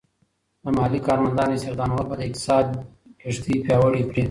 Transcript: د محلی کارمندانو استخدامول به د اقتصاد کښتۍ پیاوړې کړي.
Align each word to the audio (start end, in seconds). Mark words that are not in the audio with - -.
د 0.63 0.65
محلی 0.77 0.99
کارمندانو 1.07 1.55
استخدامول 1.57 2.05
به 2.09 2.15
د 2.17 2.21
اقتصاد 2.27 2.65
کښتۍ 3.21 3.55
پیاوړې 3.65 4.01
کړي. 4.09 4.19